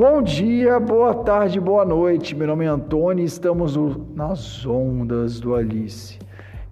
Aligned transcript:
Bom 0.00 0.22
dia, 0.22 0.78
boa 0.78 1.12
tarde, 1.12 1.58
boa 1.58 1.84
noite. 1.84 2.32
Meu 2.32 2.46
nome 2.46 2.64
é 2.64 2.68
Antônio 2.68 3.20
e 3.20 3.26
estamos 3.26 3.76
nas 4.14 4.64
ondas 4.64 5.40
do 5.40 5.56
Alice. 5.56 6.20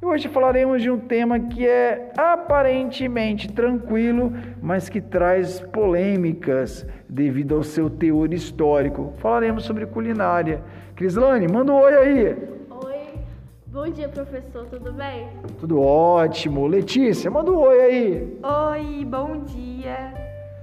E 0.01 0.07
hoje 0.07 0.29
falaremos 0.29 0.81
de 0.81 0.89
um 0.89 0.97
tema 0.97 1.41
que 1.41 1.67
é 1.67 2.13
aparentemente 2.17 3.53
tranquilo, 3.53 4.33
mas 4.63 4.89
que 4.89 5.01
traz 5.01 5.59
polêmicas 5.59 6.87
devido 7.09 7.57
ao 7.57 7.65
seu 7.65 7.91
teor 7.91 8.33
histórico. 8.33 9.13
Falaremos 9.17 9.65
sobre 9.65 9.87
culinária. 9.87 10.63
Crislane, 10.95 11.49
manda 11.49 11.73
um 11.73 11.81
oi 11.81 11.95
aí. 11.95 12.37
Oi, 12.71 13.01
bom 13.67 13.89
dia 13.91 14.09
professor, 14.09 14.67
tudo 14.67 14.93
bem? 14.93 15.27
Tudo 15.59 15.83
ótimo. 15.83 16.65
Letícia, 16.69 17.29
manda 17.29 17.51
um 17.51 17.59
oi 17.59 17.81
aí. 17.81 18.39
Oi, 18.71 19.05
bom 19.05 19.41
dia. 19.41 20.15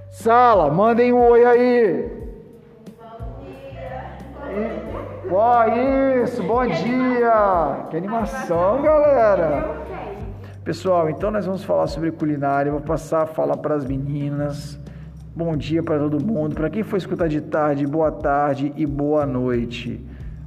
Sala, 0.08 0.72
mandem 0.72 1.12
um 1.12 1.20
oi 1.28 1.44
aí. 1.44 2.23
Ó, 5.30 5.64
isso, 6.22 6.42
bom 6.42 6.66
dia! 6.66 7.86
Que 7.90 7.96
animação, 7.96 8.82
galera! 8.82 9.82
Pessoal, 10.62 11.08
então 11.08 11.30
nós 11.30 11.46
vamos 11.46 11.64
falar 11.64 11.86
sobre 11.86 12.12
culinária. 12.12 12.70
Vou 12.70 12.80
passar 12.80 13.22
a 13.22 13.26
falar 13.26 13.56
para 13.56 13.74
as 13.74 13.84
meninas. 13.84 14.78
Bom 15.34 15.56
dia 15.56 15.82
para 15.82 15.98
todo 15.98 16.24
mundo. 16.24 16.54
Para 16.54 16.68
quem 16.68 16.82
for 16.82 16.96
escutar 16.96 17.28
de 17.28 17.40
tarde, 17.40 17.86
boa 17.86 18.12
tarde 18.12 18.72
e 18.76 18.86
boa 18.86 19.24
noite. 19.24 20.04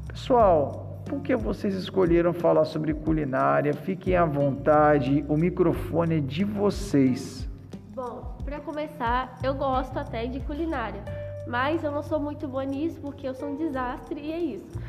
Pessoal, 0.08 1.02
por 1.05 1.22
que 1.22 1.36
vocês 1.36 1.73
escolheram 1.73 2.31
falar 2.31 2.66
sobre 2.66 2.94
culinária? 2.94 3.73
Fiquem 3.73 4.16
à 4.16 4.25
vontade, 4.25 5.25
o 5.28 5.36
microfone 5.36 6.17
é 6.17 6.20
de 6.20 6.44
vocês. 6.44 7.50
Bom, 7.95 8.38
para 8.45 8.59
começar, 8.59 9.38
eu 9.44 9.55
gosto 9.55 9.98
até 9.98 10.28
de 10.28 10.39
culinária 10.41 11.27
mas 11.48 11.84
eu 11.84 11.92
não 11.92 12.03
sou 12.03 12.20
muito 12.20 12.48
boa 12.48 12.66
nisso 12.66 13.00
porque 13.00 13.28
eu 13.28 13.34
sou 13.34 13.50
um 13.50 13.56
desastre 13.56 14.20
e 14.20 14.31
é 14.31 14.40
isso. 14.40 14.80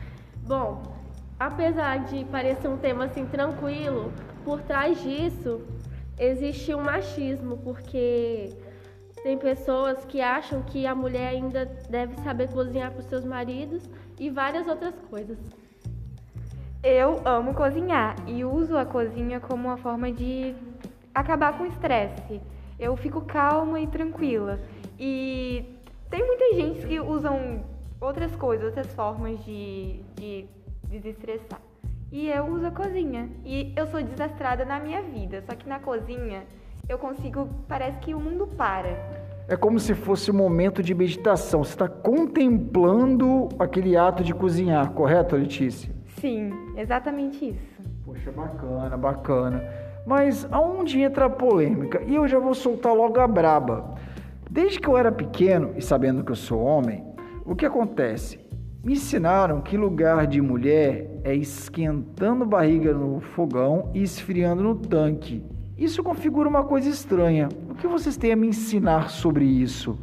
Bom, 0.47 0.83
apesar 1.39 2.05
de 2.05 2.25
parecer 2.25 2.69
um 2.69 2.77
tema 2.77 3.05
assim 3.05 3.27
tranquilo, 3.27 4.13
por 4.45 4.61
trás 4.63 5.01
disso 5.03 5.61
existe 6.19 6.75
um 6.75 6.83
machismo, 6.83 7.59
porque 7.59 8.51
tem 9.23 9.39
pessoas 9.39 10.05
que 10.05 10.21
acham 10.21 10.63
que 10.63 10.87
a 10.87 10.95
mulher 10.95 11.29
ainda 11.29 11.67
deve 11.89 12.17
saber 12.23 12.49
cozinhar 12.51 12.91
para 12.91 13.01
os 13.01 13.07
seus 13.07 13.25
maridos 13.25 13.89
e 14.19 14.31
várias 14.31 14.67
outras 14.67 14.95
coisas. 15.11 15.39
Eu 16.83 17.21
amo 17.25 17.55
cozinhar 17.55 18.17
e 18.27 18.45
uso 18.45 18.77
a 18.77 18.87
cozinha 18.87 19.41
como 19.41 19.69
uma 19.69 19.77
forma 19.77 20.11
de 20.13 20.55
acabar 21.15 21.57
com 21.59 21.65
o 21.65 21.67
estresse. 21.67 22.41
Eu 22.79 22.97
fico 22.97 23.21
calma 23.23 23.81
e 23.81 23.87
tranquila. 23.87 24.61
E 24.99 25.78
tem 26.11 26.27
muita 26.27 26.55
gente 26.55 26.87
que 26.87 27.01
usam 27.01 27.61
outras 28.01 28.35
coisas, 28.37 28.67
outras 28.67 28.87
formas 28.95 29.43
de, 29.45 30.01
de 30.15 30.47
desestressar. 30.89 31.61
E 32.11 32.31
eu 32.31 32.47
uso 32.47 32.67
a 32.67 32.71
cozinha. 32.71 33.29
E 33.45 33.73
eu 33.77 33.87
sou 33.87 34.03
desastrada 34.03 34.65
na 34.65 34.81
minha 34.81 35.03
vida. 35.03 35.43
Só 35.43 35.55
que 35.55 35.69
na 35.69 35.79
cozinha 35.79 36.45
eu 36.89 36.99
consigo. 36.99 37.49
Parece 37.69 37.99
que 37.99 38.15
o 38.15 38.21
mundo 38.21 38.47
para. 38.47 38.89
É 39.47 39.57
como 39.57 39.79
se 39.79 39.95
fosse 39.95 40.31
um 40.31 40.35
momento 40.35 40.83
de 40.83 40.95
meditação. 40.95 41.63
Você 41.65 41.73
está 41.73 41.89
contemplando 41.89 43.49
aquele 43.59 43.97
ato 43.97 44.23
de 44.23 44.35
cozinhar, 44.35 44.91
correto, 44.93 45.37
Letícia? 45.37 45.95
Sim, 46.21 46.51
exatamente 46.77 47.51
isso. 47.51 47.83
Poxa, 48.05 48.33
bacana, 48.33 48.97
bacana. 48.97 49.65
Mas 50.07 50.47
aonde 50.51 51.01
entra 51.01 51.27
a 51.27 51.31
polêmica? 51.31 52.03
E 52.07 52.15
eu 52.15 52.27
já 52.27 52.39
vou 52.39 52.55
soltar 52.55 52.95
logo 52.95 53.21
a 53.21 53.29
braba. 53.29 53.98
Desde 54.51 54.81
que 54.81 54.89
eu 54.89 54.97
era 54.97 55.13
pequeno 55.13 55.75
e 55.77 55.83
sabendo 55.83 56.25
que 56.25 56.33
eu 56.33 56.37
sou 56.37 56.61
homem, 56.61 57.05
o 57.45 57.55
que 57.55 57.67
acontece? 57.67 58.41
Me 58.83 58.95
ensinaram 58.95 59.61
que 59.61 59.77
lugar 59.77 60.27
de 60.27 60.41
mulher 60.41 61.21
é 61.23 61.35
esquentando 61.35 62.47
barriga 62.47 62.95
no 62.95 63.21
fogão 63.21 63.91
e 63.93 64.03
esfriando 64.03 64.63
no 64.63 64.75
tanque. 64.75 65.45
Isso 65.77 66.03
configura 66.03 66.49
uma 66.49 66.65
coisa 66.65 66.89
estranha. 66.89 67.51
O 67.69 67.75
que 67.75 67.87
vocês 67.87 68.17
têm 68.17 68.33
a 68.33 68.37
me 68.37 68.47
ensinar 68.47 69.11
sobre 69.11 69.45
isso? 69.45 69.99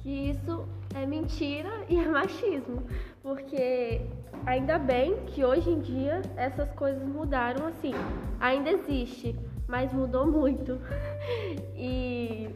Que 0.00 0.30
isso 0.30 0.66
é 0.94 1.06
mentira 1.06 1.70
e 1.88 1.96
é 1.98 2.06
machismo. 2.06 2.82
Porque 3.22 4.02
ainda 4.44 4.78
bem 4.78 5.16
que 5.28 5.42
hoje 5.42 5.70
em 5.70 5.80
dia 5.80 6.20
essas 6.36 6.70
coisas 6.72 7.02
mudaram 7.08 7.66
assim. 7.66 7.94
Ainda 8.38 8.70
existe, 8.70 9.34
mas 9.66 9.92
mudou 9.94 10.26
muito. 10.26 10.78
E 11.80 12.50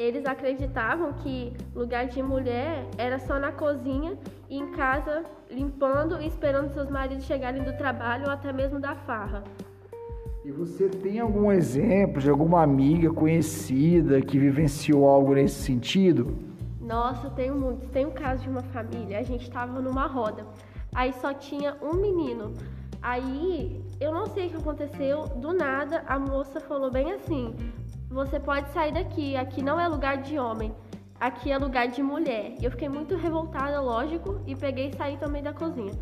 eles 0.00 0.24
acreditavam 0.24 1.12
que 1.12 1.52
lugar 1.74 2.06
de 2.06 2.22
mulher 2.22 2.86
era 2.96 3.18
só 3.18 3.38
na 3.38 3.52
cozinha 3.52 4.16
e 4.48 4.58
em 4.58 4.70
casa 4.72 5.24
limpando 5.50 6.20
e 6.22 6.26
esperando 6.26 6.72
seus 6.72 6.88
maridos 6.88 7.24
chegarem 7.24 7.62
do 7.62 7.76
trabalho 7.76 8.24
ou 8.24 8.30
até 8.30 8.50
mesmo 8.50 8.80
da 8.80 8.94
farra. 8.94 9.44
E 10.42 10.50
você 10.50 10.88
tem 10.88 11.20
algum 11.20 11.52
exemplo 11.52 12.18
de 12.18 12.30
alguma 12.30 12.62
amiga 12.62 13.12
conhecida 13.12 14.22
que 14.22 14.38
vivenciou 14.38 15.06
algo 15.06 15.34
nesse 15.34 15.62
sentido? 15.62 16.34
Nossa, 16.80 17.28
tenho 17.28 17.54
muitos. 17.54 17.86
Tem 17.90 18.06
um 18.06 18.10
caso 18.10 18.42
de 18.42 18.48
uma 18.48 18.62
família, 18.62 19.18
a 19.18 19.22
gente 19.22 19.42
estava 19.42 19.82
numa 19.82 20.06
roda. 20.06 20.46
Aí 20.94 21.12
só 21.12 21.34
tinha 21.34 21.76
um 21.82 21.92
menino. 21.92 22.54
Aí, 23.02 23.84
eu 24.00 24.12
não 24.12 24.26
sei 24.26 24.46
o 24.46 24.50
que 24.50 24.56
aconteceu, 24.56 25.24
do 25.36 25.52
nada 25.52 26.02
a 26.06 26.18
moça 26.18 26.58
falou 26.58 26.90
bem 26.90 27.12
assim: 27.12 27.54
você 28.10 28.40
pode 28.40 28.68
sair 28.72 28.92
daqui, 28.92 29.36
aqui 29.36 29.62
não 29.62 29.78
é 29.78 29.86
lugar 29.86 30.18
de 30.18 30.36
homem, 30.36 30.74
aqui 31.18 31.52
é 31.52 31.56
lugar 31.56 31.86
de 31.86 32.02
mulher. 32.02 32.56
Eu 32.60 32.70
fiquei 32.72 32.88
muito 32.88 33.14
revoltada, 33.14 33.80
lógico, 33.80 34.40
e 34.46 34.56
peguei 34.56 34.88
e 34.88 34.96
saí 34.96 35.16
também 35.16 35.42
da 35.42 35.52
cozinha. 35.52 35.92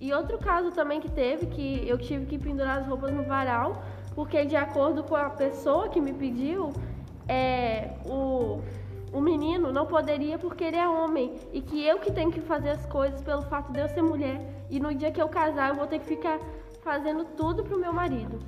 E 0.00 0.12
outro 0.12 0.38
caso 0.38 0.70
também 0.70 1.00
que 1.00 1.10
teve, 1.10 1.46
que 1.46 1.86
eu 1.88 1.98
tive 1.98 2.26
que 2.26 2.38
pendurar 2.38 2.78
as 2.78 2.86
roupas 2.86 3.12
no 3.12 3.24
varal, 3.24 3.82
porque 4.14 4.44
de 4.44 4.54
acordo 4.54 5.02
com 5.02 5.16
a 5.16 5.30
pessoa 5.30 5.88
que 5.88 6.00
me 6.00 6.12
pediu, 6.12 6.72
é, 7.26 7.90
o, 8.06 8.60
o 9.12 9.20
menino 9.20 9.72
não 9.72 9.84
poderia 9.84 10.38
porque 10.38 10.62
ele 10.62 10.76
é 10.76 10.88
homem 10.88 11.34
e 11.52 11.60
que 11.60 11.84
eu 11.84 11.98
que 11.98 12.12
tenho 12.12 12.30
que 12.30 12.40
fazer 12.40 12.70
as 12.70 12.86
coisas 12.86 13.20
pelo 13.20 13.42
fato 13.42 13.72
de 13.72 13.80
eu 13.80 13.88
ser 13.88 14.02
mulher. 14.02 14.40
E 14.70 14.78
no 14.78 14.94
dia 14.94 15.10
que 15.10 15.20
eu 15.20 15.28
casar, 15.28 15.70
eu 15.70 15.74
vou 15.74 15.88
ter 15.88 15.98
que 15.98 16.06
ficar 16.06 16.38
fazendo 16.82 17.24
tudo 17.36 17.64
pro 17.64 17.76
meu 17.76 17.92
marido. 17.92 18.38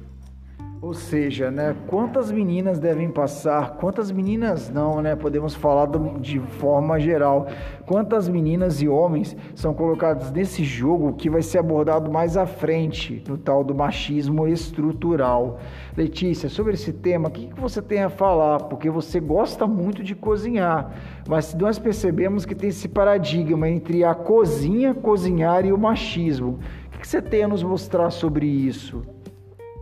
Ou 0.83 0.95
seja, 0.95 1.51
né, 1.51 1.77
quantas 1.89 2.33
meninas 2.33 2.79
devem 2.79 3.11
passar, 3.11 3.77
quantas 3.77 4.11
meninas 4.11 4.71
não, 4.71 5.03
né, 5.03 5.15
podemos 5.15 5.55
falar 5.55 5.87
de 6.19 6.41
forma 6.41 6.99
geral, 6.99 7.49
quantas 7.85 8.31
meninas 8.31 8.81
e 8.81 8.89
homens 8.89 9.37
são 9.55 9.75
colocados 9.75 10.31
nesse 10.31 10.65
jogo 10.65 11.13
que 11.13 11.29
vai 11.29 11.43
ser 11.43 11.59
abordado 11.59 12.11
mais 12.11 12.35
à 12.35 12.47
frente, 12.47 13.23
no 13.29 13.37
tal 13.37 13.63
do 13.63 13.75
machismo 13.75 14.49
estrutural. 14.49 15.59
Letícia, 15.95 16.49
sobre 16.49 16.73
esse 16.73 16.95
tema, 16.95 17.29
o 17.29 17.31
que 17.31 17.51
você 17.61 17.83
tem 17.83 18.03
a 18.03 18.09
falar? 18.09 18.61
Porque 18.61 18.89
você 18.89 19.21
gosta 19.21 19.67
muito 19.67 20.03
de 20.03 20.15
cozinhar, 20.15 20.95
mas 21.29 21.53
nós 21.53 21.79
percebemos 21.79 22.47
que 22.47 22.55
tem 22.55 22.71
esse 22.71 22.89
paradigma 22.89 23.69
entre 23.69 24.03
a 24.03 24.15
cozinha, 24.15 24.95
cozinhar 24.95 25.67
e 25.67 25.75
o 25.75 25.79
machismo. 25.79 26.59
O 26.95 26.99
que 26.99 27.07
você 27.07 27.21
tem 27.21 27.43
a 27.43 27.49
nos 27.49 27.63
mostrar 27.63 28.09
sobre 28.09 28.47
isso? 28.47 29.20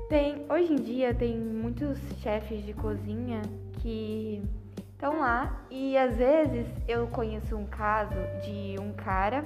Tem, 0.08 0.46
hoje 0.48 0.72
em 0.72 0.76
dia 0.76 1.12
tem 1.12 1.38
muitos 1.38 1.98
chefes 2.22 2.64
de 2.64 2.72
cozinha 2.72 3.42
que 3.74 4.42
estão 4.90 5.20
lá 5.20 5.62
e 5.70 5.98
às 5.98 6.16
vezes 6.16 6.66
eu 6.88 7.06
conheço 7.08 7.54
um 7.54 7.66
caso 7.66 8.16
de 8.42 8.76
um 8.80 8.94
cara 8.94 9.44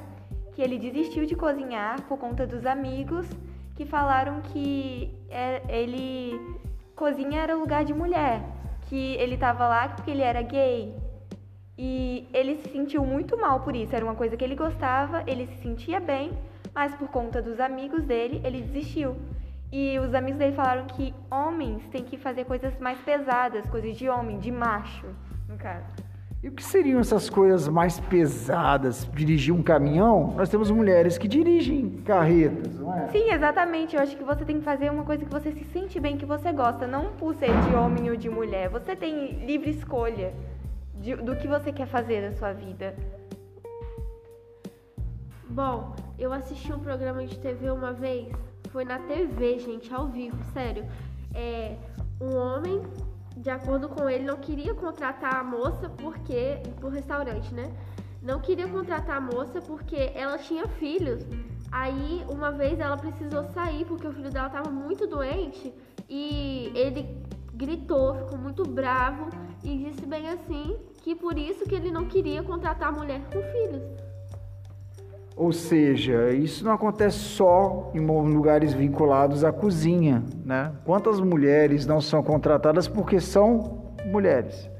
que 0.52 0.62
ele 0.62 0.78
desistiu 0.78 1.26
de 1.26 1.34
cozinhar 1.34 2.00
por 2.02 2.16
conta 2.16 2.46
dos 2.46 2.64
amigos 2.64 3.26
que 3.74 3.84
falaram 3.84 4.40
que 4.40 5.12
é, 5.28 5.62
ele 5.68 6.38
cozinha 6.94 7.40
era 7.40 7.56
lugar 7.56 7.84
de 7.84 7.92
mulher, 7.92 8.40
que 8.82 9.16
ele 9.16 9.34
estava 9.34 9.66
lá 9.66 9.88
porque 9.88 10.12
ele 10.12 10.22
era 10.22 10.42
gay. 10.42 10.94
E 11.76 12.28
ele 12.32 12.54
se 12.62 12.68
sentiu 12.68 13.04
muito 13.04 13.36
mal 13.36 13.58
por 13.60 13.74
isso, 13.74 13.96
era 13.96 14.04
uma 14.04 14.14
coisa 14.14 14.36
que 14.36 14.44
ele 14.44 14.54
gostava, 14.54 15.24
ele 15.26 15.48
se 15.48 15.56
sentia 15.56 15.98
bem, 15.98 16.30
mas 16.72 16.94
por 16.94 17.08
conta 17.08 17.42
dos 17.42 17.58
amigos 17.58 18.04
dele, 18.04 18.40
ele 18.44 18.62
desistiu. 18.62 19.16
E 19.72 19.98
os 19.98 20.14
amigos 20.14 20.38
dele 20.38 20.54
falaram 20.54 20.84
que 20.84 21.14
homens 21.30 21.82
têm 21.88 22.04
que 22.04 22.18
fazer 22.18 22.44
coisas 22.44 22.78
mais 22.78 22.98
pesadas, 22.98 23.64
coisas 23.70 23.96
de 23.96 24.06
homem, 24.06 24.38
de 24.38 24.52
macho, 24.52 25.06
no 25.48 25.56
caso. 25.56 25.86
E 26.42 26.48
o 26.48 26.52
que 26.52 26.62
seriam 26.62 27.00
essas 27.00 27.30
coisas 27.30 27.66
mais 27.68 27.98
pesadas? 27.98 29.08
Dirigir 29.14 29.54
um 29.54 29.62
caminhão? 29.62 30.34
Nós 30.36 30.50
temos 30.50 30.70
mulheres 30.70 31.16
que 31.16 31.26
dirigem 31.26 32.02
carretas, 32.04 32.78
não 32.78 32.94
é? 32.94 33.08
Sim, 33.08 33.30
exatamente. 33.30 33.96
Eu 33.96 34.02
acho 34.02 34.14
que 34.14 34.24
você 34.24 34.44
tem 34.44 34.58
que 34.58 34.64
fazer 34.64 34.90
uma 34.90 35.04
coisa 35.04 35.24
que 35.24 35.30
você 35.30 35.52
se 35.52 35.64
sente 35.72 35.98
bem, 35.98 36.18
que 36.18 36.26
você 36.26 36.52
gosta, 36.52 36.86
não 36.86 37.12
por 37.12 37.34
ser 37.36 37.48
de 37.62 37.74
homem 37.74 38.10
ou 38.10 38.16
de 38.16 38.28
mulher. 38.28 38.68
Você 38.68 38.94
tem 38.94 39.46
livre 39.46 39.70
escolha 39.70 40.34
de, 40.96 41.16
do 41.16 41.34
que 41.36 41.48
você 41.48 41.72
quer 41.72 41.86
fazer 41.86 42.20
na 42.20 42.32
sua 42.32 42.52
vida. 42.52 42.94
Bom, 45.48 45.94
eu 46.18 46.30
assisti 46.30 46.72
um 46.72 46.80
programa 46.80 47.24
de 47.24 47.38
TV 47.38 47.70
uma 47.70 47.92
vez 47.92 48.51
foi 48.72 48.84
na 48.84 48.98
TV, 48.98 49.58
gente, 49.58 49.92
ao 49.94 50.08
vivo, 50.08 50.42
sério. 50.52 50.84
É, 51.34 51.76
um 52.20 52.36
homem, 52.36 52.82
de 53.36 53.50
acordo 53.50 53.88
com 53.88 54.08
ele, 54.08 54.24
não 54.24 54.38
queria 54.38 54.74
contratar 54.74 55.36
a 55.36 55.44
moça 55.44 55.88
porque. 55.88 56.60
pro 56.80 56.88
restaurante, 56.88 57.54
né? 57.54 57.70
não 58.22 58.40
queria 58.40 58.68
contratar 58.68 59.16
a 59.16 59.20
moça 59.20 59.60
porque 59.60 60.12
ela 60.14 60.38
tinha 60.38 60.66
filhos. 60.68 61.26
Aí, 61.70 62.24
uma 62.30 62.52
vez 62.52 62.78
ela 62.78 62.96
precisou 62.96 63.44
sair 63.44 63.84
porque 63.84 64.06
o 64.06 64.12
filho 64.12 64.30
dela 64.30 64.46
estava 64.46 64.70
muito 64.70 65.06
doente 65.06 65.74
e 66.08 66.70
ele 66.74 67.20
gritou, 67.54 68.14
ficou 68.14 68.38
muito 68.38 68.62
bravo 68.62 69.28
e 69.64 69.76
disse 69.76 70.06
bem 70.06 70.28
assim 70.28 70.76
que 71.02 71.14
por 71.14 71.36
isso 71.36 71.64
que 71.64 71.74
ele 71.74 71.90
não 71.90 72.06
queria 72.06 72.42
contratar 72.42 72.88
a 72.88 72.92
mulher 72.92 73.20
com 73.32 73.42
filhos. 73.42 74.11
Ou 75.36 75.50
seja, 75.50 76.30
isso 76.30 76.64
não 76.64 76.72
acontece 76.72 77.18
só 77.18 77.90
em 77.94 78.00
lugares 78.00 78.74
vinculados 78.74 79.44
à 79.44 79.52
cozinha, 79.52 80.22
né? 80.44 80.72
Quantas 80.84 81.20
mulheres 81.20 81.86
não 81.86 82.00
são 82.00 82.22
contratadas 82.22 82.86
porque 82.86 83.18
são 83.18 83.94
mulheres? 84.04 84.70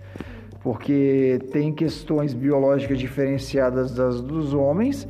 Porque 0.61 1.39
tem 1.51 1.73
questões 1.73 2.35
biológicas 2.35 2.99
diferenciadas 2.99 3.93
das 3.95 4.21
dos 4.21 4.53
homens 4.53 5.09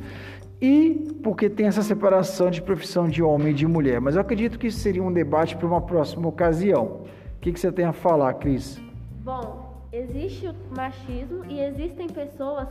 e 0.61 1.13
porque 1.21 1.49
tem 1.49 1.67
essa 1.67 1.83
separação 1.83 2.49
de 2.49 2.61
profissão 2.61 3.07
de 3.07 3.21
homem 3.21 3.49
e 3.49 3.53
de 3.53 3.67
mulher. 3.67 3.99
Mas 3.99 4.15
eu 4.15 4.21
acredito 4.21 4.57
que 4.57 4.67
isso 4.67 4.79
seria 4.79 5.03
um 5.03 5.11
debate 5.11 5.57
para 5.57 5.67
uma 5.67 5.81
próxima 5.81 6.27
ocasião. 6.27 7.01
O 7.35 7.39
que, 7.41 7.51
que 7.51 7.59
você 7.59 7.69
tem 7.69 7.83
a 7.83 7.91
falar, 7.91 8.33
Cris? 8.35 8.81
Bom, 9.23 9.87
existe 9.91 10.47
o 10.47 10.55
machismo 10.75 11.43
e 11.49 11.59
existem 11.59 12.07
pessoas 12.07 12.69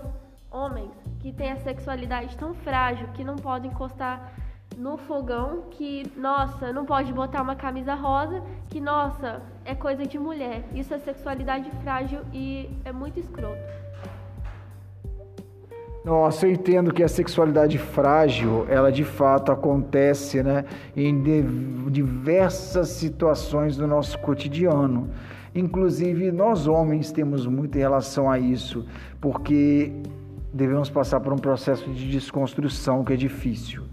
homens 0.52 0.92
que 1.20 1.32
têm 1.32 1.52
a 1.52 1.56
sexualidade 1.56 2.36
tão 2.36 2.54
frágil 2.54 3.08
que 3.14 3.24
não 3.24 3.36
podem 3.36 3.70
encostar 3.70 4.32
no 4.76 4.96
fogão, 4.96 5.64
que, 5.70 6.10
nossa, 6.16 6.72
não 6.72 6.84
pode 6.84 7.12
botar 7.12 7.42
uma 7.42 7.54
camisa 7.54 7.94
rosa, 7.94 8.42
que, 8.68 8.80
nossa, 8.80 9.42
é 9.64 9.74
coisa 9.74 10.06
de 10.06 10.18
mulher. 10.18 10.64
Isso 10.74 10.94
é 10.94 10.98
sexualidade 10.98 11.70
frágil 11.82 12.20
e 12.32 12.70
é 12.84 12.92
muito 12.92 13.20
escroto. 13.20 13.60
Nossa, 16.04 16.46
eu 16.46 16.52
entendo 16.52 16.92
que 16.92 17.02
a 17.02 17.08
sexualidade 17.08 17.78
frágil, 17.78 18.66
ela 18.68 18.90
de 18.90 19.04
fato 19.04 19.52
acontece 19.52 20.42
né, 20.42 20.64
em 20.96 21.22
diversas 21.90 22.88
situações 22.88 23.76
do 23.76 23.86
nosso 23.86 24.18
cotidiano. 24.18 25.10
Inclusive, 25.54 26.32
nós 26.32 26.66
homens 26.66 27.12
temos 27.12 27.46
muito 27.46 27.76
em 27.76 27.80
relação 27.80 28.28
a 28.28 28.36
isso, 28.36 28.84
porque 29.20 29.92
devemos 30.52 30.90
passar 30.90 31.20
por 31.20 31.32
um 31.32 31.38
processo 31.38 31.90
de 31.90 32.10
desconstrução 32.10 33.02
que 33.04 33.12
é 33.12 33.16
difícil, 33.16 33.84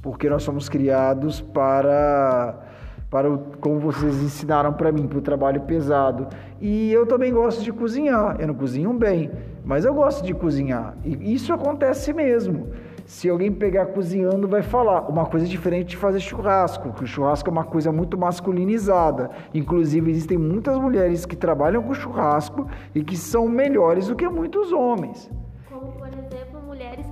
porque 0.00 0.28
nós 0.28 0.42
somos 0.42 0.68
criados 0.68 1.40
para 1.40 2.68
para 3.12 3.30
o, 3.30 3.38
como 3.60 3.78
vocês 3.78 4.22
ensinaram 4.22 4.72
para 4.72 4.90
mim, 4.90 5.06
para 5.06 5.18
o 5.18 5.20
trabalho 5.20 5.60
pesado. 5.60 6.28
E 6.58 6.90
eu 6.90 7.04
também 7.04 7.30
gosto 7.30 7.62
de 7.62 7.70
cozinhar. 7.70 8.40
Eu 8.40 8.46
não 8.46 8.54
cozinho 8.54 8.90
bem, 8.94 9.30
mas 9.62 9.84
eu 9.84 9.92
gosto 9.92 10.24
de 10.24 10.32
cozinhar. 10.32 10.96
E 11.04 11.34
isso 11.34 11.52
acontece 11.52 12.10
mesmo. 12.14 12.68
Se 13.04 13.28
alguém 13.28 13.52
pegar 13.52 13.84
cozinhando, 13.86 14.48
vai 14.48 14.62
falar 14.62 15.10
uma 15.10 15.26
coisa 15.26 15.44
diferente 15.44 15.88
de 15.88 15.96
fazer 15.98 16.20
churrasco, 16.20 16.94
que 16.94 17.04
o 17.04 17.06
churrasco 17.06 17.50
é 17.50 17.52
uma 17.52 17.64
coisa 17.64 17.92
muito 17.92 18.16
masculinizada. 18.16 19.28
Inclusive, 19.52 20.10
existem 20.10 20.38
muitas 20.38 20.78
mulheres 20.78 21.26
que 21.26 21.36
trabalham 21.36 21.82
com 21.82 21.92
churrasco 21.92 22.66
e 22.94 23.04
que 23.04 23.16
são 23.18 23.46
melhores 23.46 24.06
do 24.06 24.16
que 24.16 24.26
muitos 24.26 24.72
homens 24.72 25.30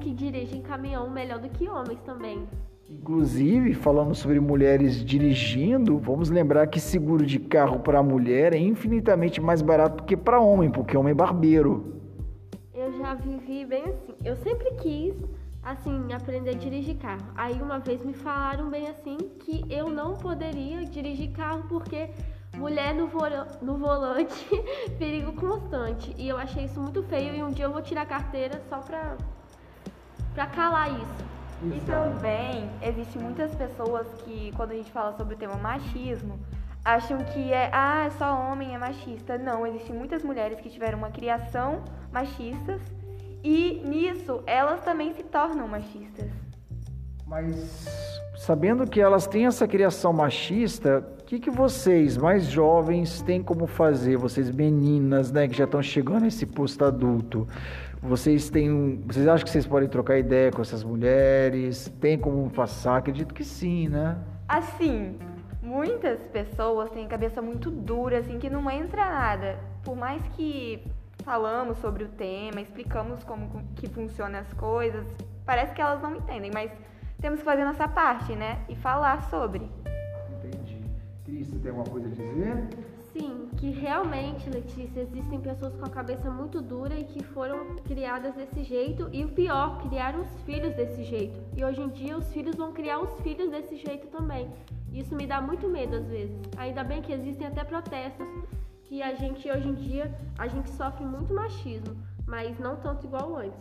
que 0.01 0.13
dirigem 0.13 0.63
caminhão 0.63 1.09
melhor 1.11 1.39
do 1.39 1.49
que 1.49 1.69
homens 1.69 2.01
também. 2.01 2.47
Inclusive, 2.89 3.75
falando 3.75 4.15
sobre 4.15 4.41
mulheres 4.41 5.05
dirigindo, 5.05 5.97
vamos 5.99 6.29
lembrar 6.29 6.67
que 6.67 6.81
seguro 6.81 7.25
de 7.25 7.39
carro 7.39 7.79
para 7.79 8.03
mulher 8.03 8.53
é 8.53 8.59
infinitamente 8.59 9.41
mais 9.41 9.63
barato 9.63 9.99
do 9.99 10.03
que 10.03 10.17
para 10.17 10.41
homem, 10.41 10.71
porque 10.71 10.97
homem 10.97 11.13
é 11.13 11.15
barbeiro. 11.15 12.01
Eu 12.75 12.91
já 12.99 13.15
vivi 13.15 13.65
bem 13.65 13.85
assim. 13.85 14.15
Eu 14.25 14.35
sempre 14.37 14.73
quis, 14.83 15.15
assim, 15.63 16.13
aprender 16.13 16.51
a 16.51 16.55
dirigir 16.55 16.97
carro. 16.97 17.23
Aí 17.37 17.63
uma 17.63 17.79
vez 17.79 18.05
me 18.05 18.13
falaram 18.13 18.69
bem 18.69 18.89
assim 18.89 19.19
que 19.39 19.65
eu 19.71 19.89
não 19.89 20.17
poderia 20.17 20.85
dirigir 20.85 21.31
carro 21.31 21.65
porque 21.69 22.11
mulher 22.57 22.95
no, 22.95 23.09
no 23.63 23.79
volante, 23.79 24.47
perigo 24.99 25.33
constante. 25.33 26.15
E 26.17 26.29
eu 26.29 26.37
achei 26.37 26.65
isso 26.65 26.81
muito 26.81 27.03
feio 27.05 27.35
e 27.35 27.43
um 27.43 27.51
dia 27.51 27.65
eu 27.67 27.73
vou 27.73 27.83
tirar 27.83 28.03
a 28.03 28.07
carteira 28.07 28.61
só 28.69 28.79
pra 28.79 29.17
para 30.35 30.47
calar 30.47 30.91
isso. 30.91 31.31
E 31.63 31.81
também 31.81 32.71
existem 32.81 33.21
muitas 33.21 33.55
pessoas 33.55 34.07
que, 34.23 34.53
quando 34.57 34.71
a 34.71 34.75
gente 34.75 34.91
fala 34.91 35.13
sobre 35.17 35.35
o 35.35 35.37
tema 35.37 35.57
machismo, 35.57 36.39
acham 36.85 37.19
que 37.19 37.53
é, 37.53 37.69
ah, 37.73 38.09
só 38.17 38.35
homem 38.35 38.75
é 38.75 38.79
machista. 38.79 39.37
Não, 39.37 39.67
existem 39.67 39.95
muitas 39.95 40.23
mulheres 40.23 40.59
que 40.61 40.71
tiveram 40.71 40.99
uma 40.99 41.11
criação 41.11 41.83
machistas 42.11 42.81
e 43.45 43.83
nisso 43.85 44.43
elas 44.47 44.81
também 44.81 45.13
se 45.15 45.23
tornam 45.23 45.69
machistas. 45.69 46.31
Mas 47.31 48.21
sabendo 48.37 48.91
que 48.91 49.01
elas 49.01 49.25
têm 49.25 49.47
essa 49.47 49.69
criação 49.69 50.13
machista, 50.13 50.99
o 51.21 51.25
que, 51.25 51.39
que 51.39 51.49
vocês, 51.49 52.17
mais 52.17 52.47
jovens, 52.47 53.23
têm 53.23 53.41
como 53.41 53.69
fazer? 53.69 54.17
Vocês 54.17 54.51
meninas, 54.51 55.31
né, 55.31 55.47
que 55.47 55.57
já 55.57 55.63
estão 55.63 55.81
chegando 55.81 56.25
a 56.25 56.27
esse 56.27 56.45
posto 56.45 56.85
adulto, 56.85 57.47
vocês 58.03 58.51
têm, 58.51 59.01
vocês 59.07 59.29
acham 59.29 59.45
que 59.45 59.51
vocês 59.51 59.65
podem 59.65 59.89
trocar 59.89 60.19
ideia 60.19 60.51
com 60.51 60.61
essas 60.61 60.83
mulheres? 60.83 61.89
Tem 62.01 62.19
como 62.19 62.51
passar? 62.51 62.97
Acredito 62.97 63.33
que 63.33 63.45
sim, 63.45 63.89
né? 63.89 64.19
Assim, 64.49 65.17
muitas 65.63 66.21
pessoas 66.33 66.91
têm 66.91 67.07
cabeça 67.07 67.41
muito 67.41 67.71
dura, 67.71 68.19
assim, 68.19 68.41
que 68.41 68.51
não 68.51 68.69
entra 68.69 69.09
nada. 69.09 69.57
Por 69.85 69.95
mais 69.95 70.21
que 70.35 70.85
falamos 71.23 71.79
sobre 71.79 72.03
o 72.03 72.09
tema, 72.09 72.61
explicamos 72.61 73.23
como 73.23 73.63
que 73.77 73.89
funcionam 73.89 74.41
as 74.41 74.53
coisas, 74.55 75.07
parece 75.47 75.73
que 75.73 75.81
elas 75.81 76.03
não 76.03 76.17
entendem, 76.17 76.51
mas 76.53 76.73
temos 77.21 77.41
que 77.41 77.45
fazer 77.45 77.65
nossa 77.65 77.87
parte, 77.87 78.35
né? 78.35 78.65
E 78.69 78.75
falar 78.75 79.23
sobre. 79.31 79.71
Entendi. 80.39 80.83
Cris, 81.25 81.49
tem 81.51 81.71
alguma 81.71 81.87
coisa 81.87 82.07
a 82.07 82.11
dizer? 82.11 82.69
Sim, 83.13 83.49
que 83.57 83.71
realmente, 83.71 84.49
Letícia, 84.49 85.01
existem 85.01 85.41
pessoas 85.41 85.75
com 85.75 85.85
a 85.85 85.91
cabeça 85.91 86.31
muito 86.31 86.63
dura 86.63 86.95
e 86.95 87.05
que 87.05 87.25
foram 87.25 87.77
criadas 87.85 88.35
desse 88.35 88.63
jeito 88.63 89.09
e 89.13 89.25
o 89.25 89.29
pior, 89.29 89.83
criaram 89.83 90.21
os 90.21 90.43
filhos 90.43 90.75
desse 90.77 91.03
jeito. 91.03 91.41
E 91.57 91.65
hoje 91.65 91.81
em 91.83 91.89
dia 91.89 92.17
os 92.17 92.33
filhos 92.33 92.55
vão 92.55 92.73
criar 92.73 93.01
os 93.01 93.21
filhos 93.21 93.51
desse 93.51 93.77
jeito 93.77 94.07
também. 94.07 94.49
Isso 94.93 95.15
me 95.15 95.27
dá 95.27 95.41
muito 95.41 95.69
medo 95.69 95.97
às 95.97 96.07
vezes. 96.07 96.41
Ainda 96.57 96.85
bem 96.85 97.03
que 97.03 97.13
existem 97.13 97.47
até 97.49 97.65
protestos 97.65 98.27
que 98.85 99.03
a 99.03 99.15
gente 99.15 99.49
hoje 99.51 99.69
em 99.69 99.75
dia 99.75 100.13
a 100.39 100.49
gente 100.49 100.71
sofre 100.71 101.05
muito 101.05 101.35
machismo, 101.35 101.97
mas 102.27 102.59
não 102.59 102.77
tanto 102.77 103.07
igual 103.07 103.37
antes. 103.37 103.59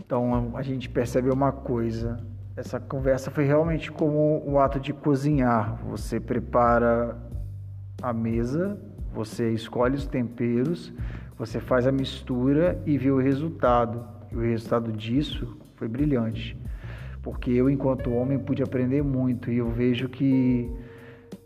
Então 0.00 0.56
a 0.56 0.62
gente 0.62 0.88
percebe 0.88 1.30
uma 1.30 1.52
coisa. 1.52 2.18
Essa 2.56 2.80
conversa 2.80 3.30
foi 3.30 3.44
realmente 3.44 3.92
como 3.92 4.42
o 4.46 4.58
ato 4.58 4.80
de 4.80 4.90
cozinhar. 4.90 5.78
Você 5.84 6.18
prepara 6.18 7.14
a 8.00 8.14
mesa, 8.14 8.80
você 9.12 9.50
escolhe 9.52 9.94
os 9.94 10.06
temperos, 10.06 10.90
você 11.36 11.60
faz 11.60 11.86
a 11.86 11.92
mistura 11.92 12.80
e 12.86 12.96
vê 12.96 13.10
o 13.10 13.18
resultado. 13.18 14.02
E 14.32 14.36
o 14.36 14.40
resultado 14.40 14.90
disso 14.90 15.58
foi 15.74 15.86
brilhante. 15.86 16.56
Porque 17.22 17.50
eu, 17.50 17.68
enquanto 17.68 18.10
homem, 18.10 18.38
pude 18.38 18.62
aprender 18.62 19.02
muito 19.02 19.50
e 19.50 19.58
eu 19.58 19.68
vejo 19.68 20.08
que 20.08 20.72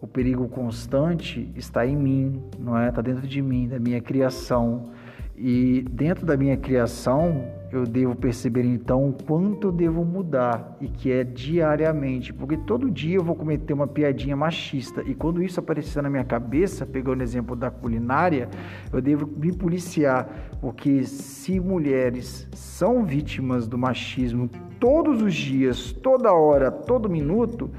o 0.00 0.06
perigo 0.06 0.48
constante 0.48 1.50
está 1.56 1.84
em 1.84 1.96
mim, 1.96 2.40
não 2.56 2.78
é? 2.78 2.88
Está 2.88 3.02
dentro 3.02 3.26
de 3.26 3.42
mim, 3.42 3.66
da 3.66 3.80
minha 3.80 4.00
criação. 4.00 4.90
E 5.36 5.84
dentro 5.90 6.24
da 6.24 6.36
minha 6.36 6.56
criação, 6.56 7.50
eu 7.72 7.84
devo 7.84 8.16
perceber 8.16 8.64
então 8.64 9.08
o 9.08 9.12
quanto 9.12 9.68
eu 9.68 9.72
devo 9.72 10.04
mudar 10.04 10.76
e 10.80 10.88
que 10.88 11.12
é 11.12 11.22
diariamente, 11.22 12.32
porque 12.32 12.56
todo 12.56 12.90
dia 12.90 13.16
eu 13.16 13.24
vou 13.24 13.36
cometer 13.36 13.72
uma 13.72 13.86
piadinha 13.86 14.36
machista 14.36 15.02
e 15.06 15.14
quando 15.14 15.42
isso 15.42 15.60
aparecer 15.60 16.02
na 16.02 16.10
minha 16.10 16.24
cabeça, 16.24 16.84
pegando 16.84 17.20
o 17.20 17.22
exemplo 17.22 17.54
da 17.54 17.70
culinária, 17.70 18.48
eu 18.92 19.00
devo 19.00 19.26
me 19.26 19.52
policiar, 19.52 20.28
porque 20.60 21.04
se 21.04 21.60
mulheres 21.60 22.48
são 22.52 23.04
vítimas 23.04 23.68
do 23.68 23.78
machismo 23.78 24.50
todos 24.80 25.22
os 25.22 25.34
dias, 25.34 25.92
toda 25.92 26.32
hora, 26.32 26.70
todo 26.70 27.08
minuto, 27.08 27.70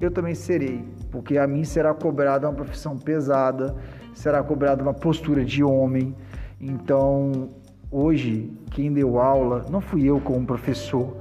eu 0.00 0.12
também 0.12 0.34
serei, 0.34 0.84
porque 1.10 1.36
a 1.38 1.46
mim 1.46 1.64
será 1.64 1.92
cobrada 1.92 2.48
uma 2.48 2.54
profissão 2.54 2.96
pesada, 2.96 3.74
será 4.14 4.42
cobrada 4.44 4.80
uma 4.82 4.94
postura 4.94 5.44
de 5.44 5.64
homem. 5.64 6.14
Então, 6.60 7.50
hoje, 7.90 8.52
quem 8.70 8.92
deu 8.92 9.18
aula 9.18 9.64
não 9.70 9.80
fui 9.80 10.04
eu 10.04 10.20
como 10.20 10.46
professor, 10.46 11.16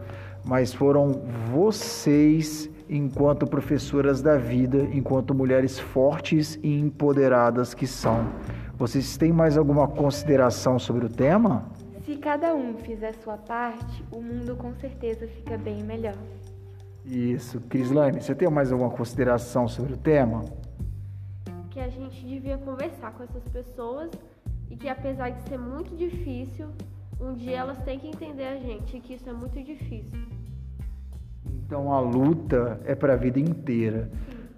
mas 0.46 0.74
foram 0.74 1.22
vocês 1.52 2.70
enquanto 2.90 3.46
professoras 3.46 4.22
da 4.22 4.38
vida, 4.38 4.88
enquanto 4.94 5.34
mulheres 5.34 5.78
fortes 5.78 6.58
e 6.64 6.80
empoderadas 6.80 7.74
que 7.74 7.86
são. 7.86 8.28
Vocês 8.78 9.18
têm 9.18 9.32
mais 9.32 9.58
alguma 9.58 9.88
consideração 9.88 10.80
sobre 10.80 11.06
o 11.06 11.10
tema? 11.10 11.66
Se 12.06 12.16
cada 12.16 12.56
um 12.56 12.78
fizer 12.78 13.14
sua 13.16 13.38
parte, 13.38 14.06
o 14.12 14.22
mundo 14.22 14.56
com 14.56 14.74
certeza 14.76 15.28
fica 15.28 15.58
bem 15.58 15.84
melhor. 15.84 16.16
Isso. 17.06 17.60
Crislane, 17.62 18.22
você 18.22 18.36
tem 18.36 18.50
mais 18.50 18.72
alguma 18.72 18.90
consideração 18.90 19.68
sobre 19.68 19.94
o 19.94 19.98
tema? 19.98 20.46
Que 21.72 21.80
a 21.80 21.90
gente 21.90 22.26
devia 22.26 22.58
conversar 22.58 23.12
com 23.14 23.24
essas 23.24 23.44
pessoas 23.46 24.12
e 24.70 24.76
que 24.76 24.90
apesar 24.90 25.30
de 25.30 25.42
ser 25.50 25.58
muito 25.58 25.96
difícil, 25.96 26.68
Um 27.20 27.34
dia 27.34 27.58
elas 27.58 27.80
têm 27.80 27.98
que 27.98 28.08
entender 28.08 28.46
a 28.46 28.58
gente 28.58 29.00
que 29.00 29.16
isso 29.16 29.28
é 29.28 29.34
muito 29.34 29.60
difícil. 29.64 30.20
Então 31.66 31.92
a 31.92 32.00
luta 32.00 32.80
é 32.86 32.94
para 32.94 33.14
a 33.14 33.16
vida 33.16 33.40
inteira. 33.40 34.10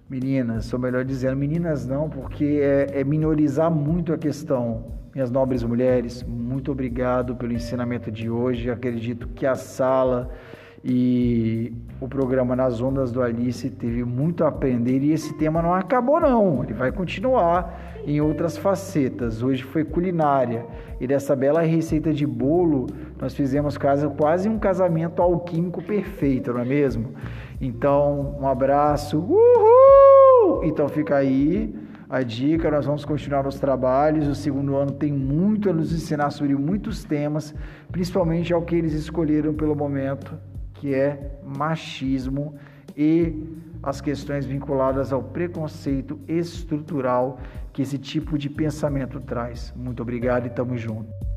Meninas, 0.09 0.73
ou 0.73 0.79
melhor 0.79 1.05
dizendo, 1.05 1.37
meninas 1.37 1.85
não, 1.85 2.09
porque 2.09 2.59
é, 2.61 2.99
é 2.99 3.03
minorizar 3.03 3.71
muito 3.71 4.11
a 4.11 4.17
questão. 4.17 4.97
Minhas 5.13 5.31
nobres 5.31 5.63
mulheres, 5.63 6.21
muito 6.23 6.71
obrigado 6.71 7.35
pelo 7.35 7.53
ensinamento 7.53 8.11
de 8.11 8.29
hoje. 8.29 8.69
Acredito 8.69 9.27
que 9.29 9.45
a 9.45 9.55
sala 9.55 10.29
e 10.83 11.73
o 11.99 12.07
programa 12.07 12.55
Nas 12.55 12.81
Ondas 12.81 13.11
do 13.11 13.21
Alice 13.21 13.69
teve 13.69 14.03
muito 14.03 14.43
a 14.43 14.47
aprender 14.47 14.99
e 15.03 15.11
esse 15.11 15.33
tema 15.33 15.61
não 15.61 15.73
acabou 15.73 16.19
não, 16.19 16.63
ele 16.63 16.73
vai 16.73 16.91
continuar 16.91 18.01
em 18.05 18.21
outras 18.21 18.57
facetas. 18.57 19.43
Hoje 19.43 19.63
foi 19.63 19.83
culinária 19.83 20.65
e 20.99 21.05
dessa 21.05 21.35
bela 21.35 21.61
receita 21.61 22.13
de 22.13 22.25
bolo 22.25 22.87
nós 23.19 23.33
fizemos 23.33 23.77
quase 23.77 24.47
um 24.47 24.57
casamento 24.57 25.21
alquímico 25.21 25.83
perfeito, 25.83 26.53
não 26.53 26.61
é 26.61 26.65
mesmo? 26.65 27.13
Então, 27.59 28.37
um 28.39 28.47
abraço. 28.47 29.17
Uhul! 29.17 30.63
Então 30.63 30.87
fica 30.87 31.17
aí 31.17 31.75
a 32.09 32.23
dica, 32.23 32.71
nós 32.71 32.85
vamos 32.85 33.03
continuar 33.03 33.45
os 33.45 33.59
trabalhos. 33.59 34.27
O 34.27 34.35
segundo 34.35 34.77
ano 34.77 34.91
tem 34.91 35.11
muito 35.11 35.69
a 35.69 35.73
nos 35.73 35.93
ensinar 35.93 36.29
sobre 36.31 36.55
muitos 36.55 37.03
temas, 37.03 37.53
principalmente 37.91 38.53
ao 38.53 38.61
que 38.61 38.75
eles 38.75 38.93
escolheram 38.93 39.53
pelo 39.53 39.75
momento 39.75 40.48
que 40.79 40.95
é 40.95 41.37
machismo 41.43 42.55
e 42.95 43.33
as 43.83 43.99
questões 43.99 44.45
vinculadas 44.45 45.11
ao 45.11 45.21
preconceito 45.21 46.17
estrutural 46.25 47.37
que 47.73 47.81
esse 47.81 47.97
tipo 47.97 48.37
de 48.37 48.49
pensamento 48.49 49.19
traz. 49.19 49.73
Muito 49.75 50.01
obrigado 50.01 50.47
e 50.47 50.49
tamo 50.49 50.77
junto. 50.77 51.28